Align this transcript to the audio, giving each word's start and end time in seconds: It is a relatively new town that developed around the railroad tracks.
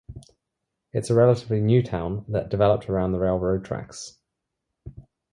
It 0.93 1.03
is 1.03 1.11
a 1.11 1.13
relatively 1.13 1.61
new 1.61 1.83
town 1.83 2.25
that 2.29 2.49
developed 2.49 2.89
around 2.89 3.11
the 3.11 3.19
railroad 3.19 3.63
tracks. 3.63 4.17